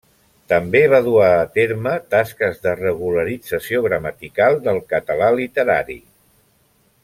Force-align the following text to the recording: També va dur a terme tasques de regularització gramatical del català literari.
També 0.51 0.79
va 0.93 1.01
dur 1.07 1.19
a 1.25 1.43
terme 1.57 1.91
tasques 2.15 2.57
de 2.65 2.73
regularització 2.79 3.83
gramatical 3.89 4.61
del 4.71 4.81
català 4.95 5.29
literari. 5.43 6.01